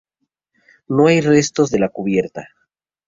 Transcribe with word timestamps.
No 0.87 1.05
hay 1.05 1.21
restos 1.21 1.69
de 1.69 1.77
la 1.77 1.89
cubierta. 1.89 2.47